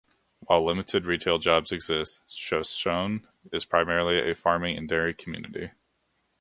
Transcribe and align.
While 0.39 0.65
limited 0.65 1.05
retail 1.05 1.37
jobs 1.37 1.71
exist, 1.71 2.21
Shoshone 2.27 3.19
is 3.53 3.65
primarily 3.65 4.31
a 4.31 4.33
farming 4.33 4.75
and 4.75 4.89
dairy 4.89 5.13
community. 5.13 5.73